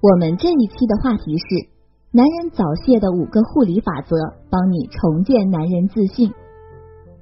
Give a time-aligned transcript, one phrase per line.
[0.00, 1.44] 我们这一期的话题是
[2.10, 4.16] 男人早泄的五个护理法则，
[4.48, 6.32] 帮你重建男人自信。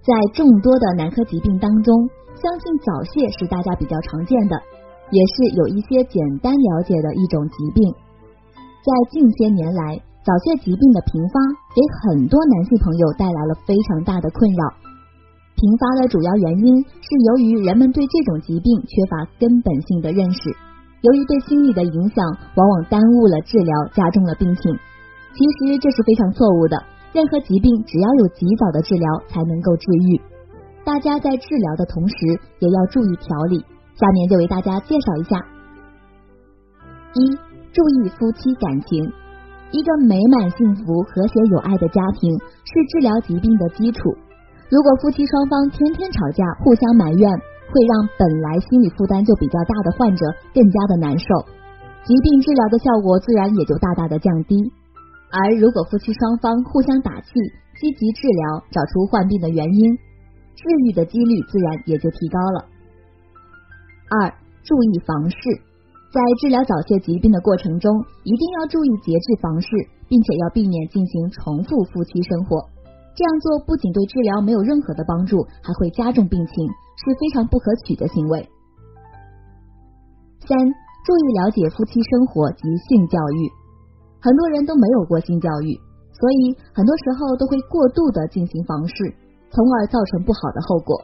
[0.06, 4.54] 在众多的男科疾病当中，相信早泄是大家比较常见的，
[5.10, 7.82] 也是有一些简单了解的一种疾病。
[8.86, 11.34] 在近些年来，早泄疾病的频发
[11.74, 14.62] 给很多男性朋友带来了非常大的困扰。
[15.58, 20.38] 频发的主要原因是由于人们对这种疾病缺乏根本性的认识。
[21.00, 22.24] 由于对心理的影响，
[22.56, 24.74] 往往耽误了治疗，加重了病情。
[25.32, 26.76] 其实这是非常错误的。
[27.12, 30.20] 任何疾病只要有及早的治疗，才能够治愈。
[30.84, 32.14] 大家在治疗的同时，
[32.58, 33.64] 也要注意调理。
[33.94, 35.38] 下面就为大家介绍一下：
[37.14, 37.36] 一、
[37.72, 39.12] 注意夫妻感情。
[39.70, 42.32] 一个美满、幸福、和谐、有爱的家庭
[42.64, 44.10] 是治疗疾病的基础。
[44.70, 47.40] 如果夫妻双方天天吵架，互相埋怨。
[47.68, 51.26] 会让本来心理负担就比较大的患者更加的难受，
[52.04, 54.56] 疾病治疗的效果自然也就大大的降低。
[55.30, 57.28] 而如果夫妻双方互相打气，
[57.78, 59.94] 积极治疗，找出患病的原因，
[60.56, 62.64] 治愈的几率自然也就提高了。
[64.08, 64.32] 二、
[64.64, 65.36] 注意房事，
[66.10, 67.92] 在治疗早泄疾病的过程中，
[68.24, 69.68] 一定要注意节制房事，
[70.08, 72.64] 并且要避免进行重复夫妻生活。
[73.18, 76.54] 这样做不仅对治疗没有任何的帮助，还会加重病情，
[77.02, 78.46] 是非常不可取的行为。
[80.46, 80.54] 三、
[81.02, 83.50] 注意了解夫妻生活及性教育。
[84.22, 85.74] 很多人都没有过性教育，
[86.14, 88.94] 所以很多时候都会过度的进行房事，
[89.50, 90.94] 从而造成不好的后果。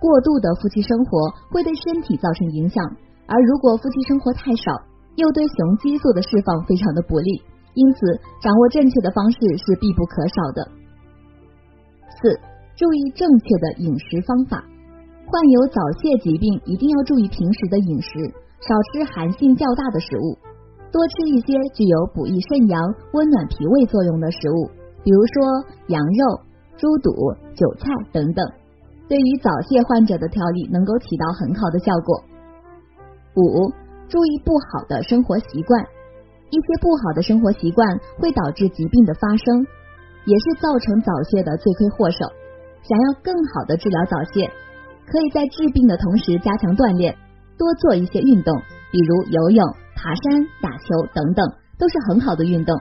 [0.00, 2.80] 过度的夫妻生活会对身体造成影响，
[3.28, 4.72] 而如果夫妻生活太少，
[5.16, 7.44] 又对雄激素的释放非常的不利。
[7.76, 8.00] 因此，
[8.40, 10.72] 掌握正确的方式是必不可少的。
[12.20, 12.38] 四、
[12.74, 14.64] 注意正确的饮食方法。
[15.26, 18.10] 患有早泄疾病，一定要注意平时的饮食，
[18.60, 20.38] 少吃寒性较大的食物，
[20.92, 22.80] 多吃一些具有补益肾阳、
[23.12, 24.70] 温暖脾胃作用的食物，
[25.02, 25.42] 比如说
[25.88, 26.40] 羊肉、
[26.76, 27.10] 猪肚、
[27.56, 28.46] 韭菜等等，
[29.08, 32.22] 对于早泄患者的调理能够起到很好的效果。
[33.34, 33.72] 五、
[34.08, 35.82] 注意不好的生活习惯，
[36.50, 39.66] 一些不好的生活习惯会导致疾病的发生。
[40.26, 42.26] 也是造成早泄的罪魁祸首。
[42.82, 44.46] 想要更好的治疗早泄，
[45.06, 47.16] 可以在治病的同时加强锻炼，
[47.56, 48.54] 多做一些运动，
[48.92, 49.66] 比如游泳、
[49.96, 51.42] 爬山、打球等等，
[51.78, 52.78] 都是很好的运动。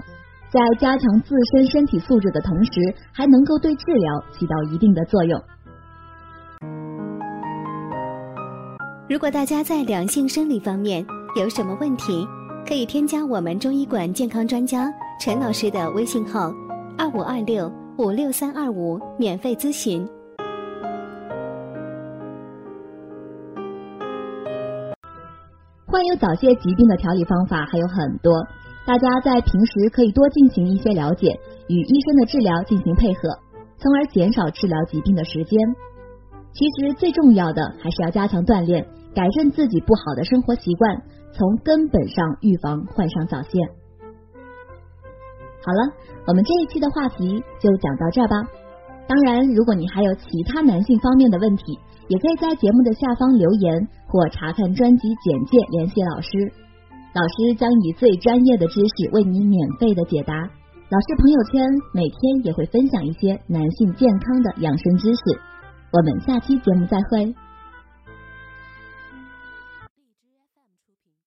[0.52, 2.72] 在加强自身身体素质的同时，
[3.12, 5.42] 还能够对治疗起到一定的作用。
[9.10, 12.26] 如果大家在两性生理方面有什么问题，
[12.68, 16.52] 可以添加我们中医馆健康专家陈老师的微信号。
[16.98, 20.08] 二五二六五六三二五，免费咨询。
[25.86, 28.32] 患有早泄疾病的调理方法还有很多，
[28.86, 33.40] 大家在平时可以多进行一些了解，与医生的治疗进行配合，
[33.78, 35.60] 从而减少治疗疾病的时间。
[36.54, 41.02] 其实最重要的还是要加强锻炼，改正自己不好的生活习惯，
[41.34, 43.60] 从根本上预防患上早泄。
[45.66, 45.82] 好了，
[46.28, 48.36] 我们这一期的话题就讲到这儿吧。
[49.08, 51.64] 当然，如果你还有其他男性方面的问题，
[52.08, 56.30] 也可以在节目的下方留言或查看专辑简介联系老师，
[57.14, 60.34] 老师将以最专业的知识为你免费的解答。
[60.36, 65.22] 老师朋友圈每天也会分享一些男性健康的养生知识。
[65.92, 67.34] 我们下期节目再会。